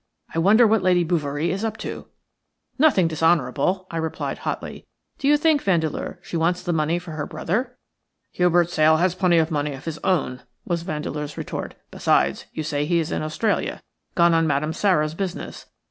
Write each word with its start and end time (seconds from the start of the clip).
I 0.33 0.39
wonder 0.39 0.65
what 0.65 0.81
Lady 0.81 1.03
Bouverie 1.03 1.51
is 1.51 1.63
up 1.63 1.77
to?" 1.77 2.07
"Nothing 2.79 3.07
dishonourable," 3.07 3.85
I 3.91 3.97
replied, 3.97 4.39
hotly. 4.39 4.87
"Do 5.19 5.27
you 5.27 5.37
think, 5.37 5.61
Vandeleur, 5.61 6.17
she 6.23 6.35
wants 6.35 6.63
the 6.63 6.73
money 6.73 6.97
for 6.97 7.11
her 7.11 7.27
brother?" 7.27 7.77
"Hubert 8.31 8.71
Sale 8.71 8.97
has 8.97 9.13
plenty 9.13 9.37
of 9.37 9.51
money 9.51 9.73
of 9.73 9.85
his 9.85 9.99
own," 10.03 10.41
was 10.65 10.81
Vandeleur's 10.81 11.37
retort. 11.37 11.75
"Besides, 11.91 12.45
you 12.51 12.63
say 12.63 12.83
he 12.87 12.97
is 12.99 13.11
in 13.11 13.21
Australia– 13.21 13.83
gone 14.15 14.33
on 14.33 14.47
Madame 14.47 14.73
Sara's 14.73 15.13
business. 15.13 15.67